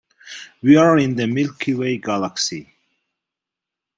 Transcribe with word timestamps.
We 0.63 0.77
are 0.77 0.97
in 0.97 1.13
the 1.15 1.27
Milky 1.27 1.75
Way 1.75 1.99
Galaxy. 1.99 2.73